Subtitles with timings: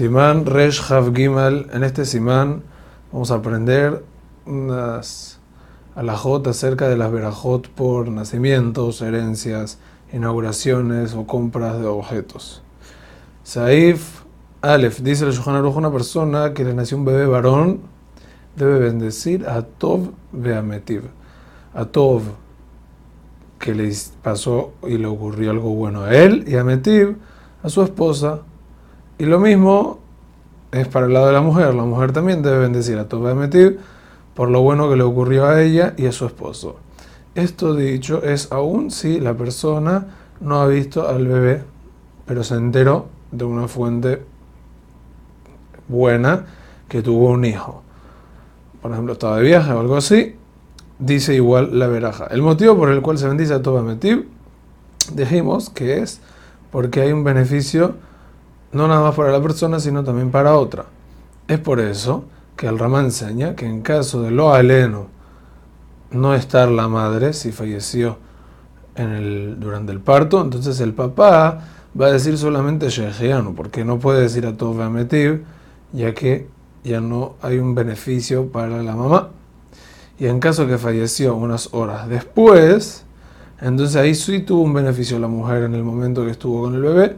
[0.00, 1.68] Simán Resh Hav Gimal.
[1.74, 2.62] En este Simán
[3.12, 4.02] vamos a aprender
[4.46, 5.40] unas
[5.94, 9.78] alajot acerca de las verajot por nacimientos, herencias,
[10.10, 12.62] inauguraciones o compras de objetos.
[13.42, 14.22] Saif
[14.62, 17.80] Aleph dice el Shulchan Aruch, una persona que le nació un bebé varón
[18.56, 21.02] debe bendecir a Tov Beametiv.
[21.74, 22.22] A Tov
[23.58, 23.92] que le
[24.22, 27.18] pasó y le ocurrió algo bueno a él y a Metiv,
[27.62, 28.44] a su esposa.
[29.20, 29.98] Y lo mismo
[30.72, 31.74] es para el lado de la mujer.
[31.74, 33.78] La mujer también debe bendecir a Tov Beametiv
[34.34, 36.76] por lo bueno que le ocurrió a ella y a su esposo.
[37.34, 40.06] Esto dicho es aún si la persona
[40.40, 41.62] no ha visto al bebé,
[42.24, 44.22] pero se enteró de una fuente
[45.86, 46.46] buena
[46.88, 47.82] que tuvo un hijo.
[48.80, 50.34] Por ejemplo, estaba de viaje o algo así,
[50.98, 52.26] dice igual la veraja.
[52.28, 54.26] El motivo por el cual se bendice a Toba Metib,
[55.12, 56.22] dijimos que es
[56.70, 57.96] porque hay un beneficio
[58.72, 60.86] no nada más para la persona, sino también para otra.
[61.48, 62.24] Es por eso
[62.56, 65.08] que el Rama enseña que en caso de lo aleno
[66.10, 68.18] no estar la madre, si falleció
[68.94, 71.60] en el, durante el parto, entonces el papá
[71.98, 75.42] va a decir solamente Sheheanu, porque no puede decir a Toba Metib,
[75.92, 76.48] ya que
[76.84, 79.30] ya no hay un beneficio para la mamá.
[80.18, 83.04] Y en caso que falleció unas horas después,
[83.60, 86.82] entonces ahí sí tuvo un beneficio la mujer en el momento que estuvo con el
[86.82, 87.16] bebé,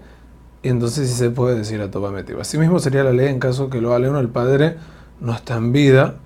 [0.62, 2.41] y entonces sí se puede decir a Toba Metib.
[2.41, 4.77] Asimismo sería la ley en caso que lo aleno el padre
[5.20, 6.16] no está en vida,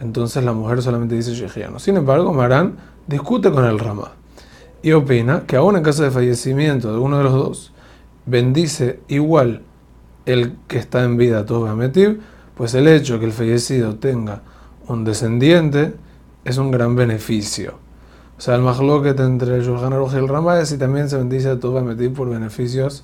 [0.00, 1.78] entonces la mujer solamente dice Sheheanu.
[1.78, 4.12] Sin embargo, Marán discute con el Rama
[4.82, 7.72] y opina que aún en caso de fallecimiento de uno de los dos,
[8.26, 9.62] bendice igual
[10.26, 12.20] el que está en vida todo Metiv,
[12.54, 14.42] pues el hecho que el fallecido tenga
[14.86, 15.94] un descendiente
[16.44, 17.74] es un gran beneficio.
[18.36, 21.50] O sea, el mahloket entre el Shulchan y el Rama es y también se bendice
[21.50, 23.02] a por beneficios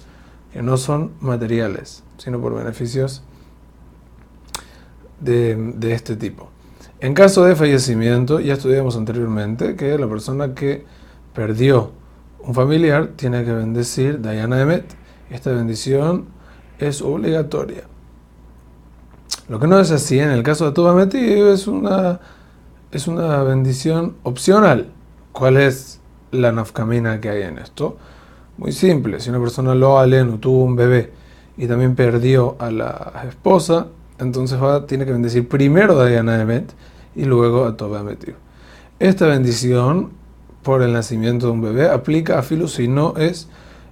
[0.57, 3.23] que no son materiales, sino por beneficios
[5.21, 6.49] de, este tipo.
[6.99, 10.87] En caso de fallecimiento, ya estudiamos anteriormente que la persona que
[11.35, 11.93] perdió
[12.41, 14.87] un familiar tiene que bendecir Dayana Emet.
[15.29, 16.25] Esta bendición
[16.79, 17.83] es obligatoria.
[19.51, 22.21] Lo que no es así en el caso de Tuba es una,
[22.93, 24.89] es una bendición opcional.
[25.33, 26.01] ¿Cuál es
[26.31, 27.99] la nafkamina que hay en esto?
[28.59, 31.13] Muy simple, si una persona lo aleno tuvo un bebé
[31.57, 36.73] y también perdió a la esposa, entonces va, tiene que bendecir primero a Diana Emet
[37.15, 38.05] y luego a Toba
[38.99, 40.11] Esta bendición
[40.63, 43.49] por el nacimiento de un bebé aplica a Filo si no es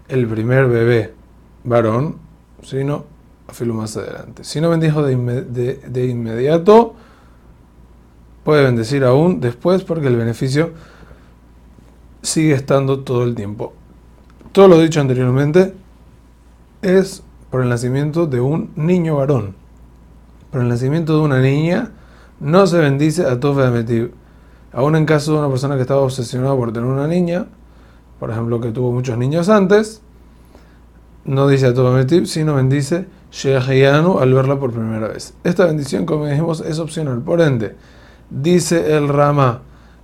[0.08, 1.14] el primer bebé
[1.64, 2.16] varón
[2.62, 3.04] sino
[3.46, 4.44] a filo más adelante.
[4.44, 5.14] Si no bendijo de,
[5.86, 6.94] de, inmediato,
[8.42, 10.72] puede bendecir aún después porque el beneficio
[12.22, 13.74] sigue estando todo el tiempo.
[14.54, 15.74] Todo lo dicho anteriormente
[16.80, 19.56] es por el nacimiento de un niño varón.
[20.52, 21.90] Por el nacimiento de una niña
[22.38, 24.12] no se bendice a Tofe de
[24.72, 27.46] Aún en caso de una persona que estaba obsesionada por tener una niña,
[28.20, 30.02] por ejemplo que tuvo muchos niños antes,
[31.24, 31.92] no dice a todo
[32.24, 35.34] sino bendice Shehayanu al verla por primera vez.
[35.42, 37.22] Esta bendición, como dijimos, es opcional.
[37.22, 37.74] Por ende,
[38.30, 39.62] dice el Rama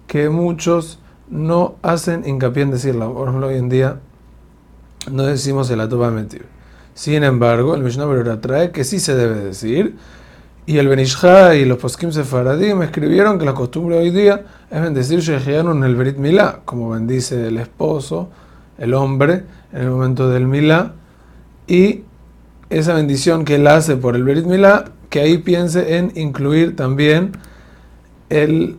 [0.08, 3.08] que muchos no hacen hincapié en decirla.
[3.08, 4.00] Por ejemplo, hoy en día
[5.10, 6.42] no decimos el Atoba Metiv.
[6.94, 9.96] Sin embargo, el Mishnah Berura trae que sí se debe decir.
[10.66, 15.20] Y el Benishá y los Poskim Sefaradim escribieron que la costumbre hoy día es bendecir
[15.48, 18.28] en el Berit Milá, como bendice el esposo,
[18.78, 20.92] el hombre, en el momento del Milá
[21.66, 22.02] y
[22.68, 27.32] esa bendición que él hace por el Berit Milá, que ahí piense en incluir también
[28.28, 28.76] el,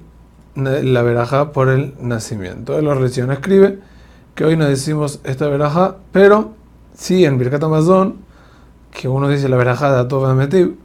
[0.56, 2.78] la veraja por el nacimiento.
[2.78, 3.80] El Orleción escribe
[4.36, 6.52] que hoy no decimos esta veraja, pero
[6.94, 8.18] sí en Birkat Amazon,
[8.92, 10.76] que uno dice la veraja de Atov Metiv,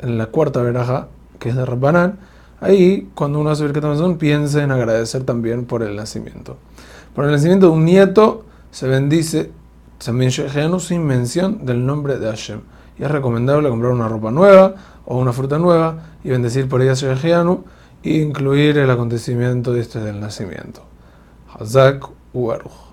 [0.00, 1.08] en la cuarta veraja,
[1.38, 2.18] que es de Rabbanán,
[2.60, 6.56] ahí cuando uno hace Birkat Amazon piensa en agradecer también por el nacimiento.
[7.14, 9.50] Por el nacimiento de un nieto se bendice
[10.04, 12.60] también sin mención del nombre de Hashem.
[12.98, 14.74] Y es recomendable comprar una ropa nueva
[15.04, 17.64] o una fruta nueva y bendecir por ella Shehenu
[18.02, 20.82] e incluir el acontecimiento de este del nacimiento.
[21.58, 22.91] Hazak Uaruj.